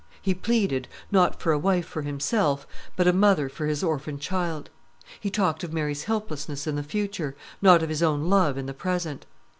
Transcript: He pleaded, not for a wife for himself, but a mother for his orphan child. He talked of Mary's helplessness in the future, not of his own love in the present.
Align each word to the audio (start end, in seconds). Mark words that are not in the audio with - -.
He 0.19 0.33
pleaded, 0.33 0.87
not 1.11 1.39
for 1.39 1.51
a 1.51 1.59
wife 1.59 1.85
for 1.85 2.01
himself, 2.01 2.65
but 2.95 3.07
a 3.07 3.13
mother 3.13 3.47
for 3.49 3.67
his 3.67 3.83
orphan 3.83 4.17
child. 4.17 4.71
He 5.19 5.29
talked 5.29 5.63
of 5.63 5.73
Mary's 5.73 6.05
helplessness 6.05 6.65
in 6.65 6.75
the 6.75 6.81
future, 6.81 7.35
not 7.61 7.83
of 7.83 7.89
his 7.89 8.01
own 8.01 8.27
love 8.27 8.57
in 8.57 8.65
the 8.65 8.73
present. 8.73 9.27